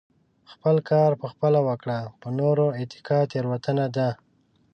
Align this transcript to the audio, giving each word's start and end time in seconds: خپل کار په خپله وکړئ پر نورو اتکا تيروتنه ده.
خپل 0.51 0.75
کار 0.89 1.11
په 1.21 1.25
خپله 1.31 1.59
وکړئ 1.67 2.01
پر 2.21 2.29
نورو 2.39 2.65
اتکا 2.79 3.19
تيروتنه 3.31 3.85
ده. 3.95 4.09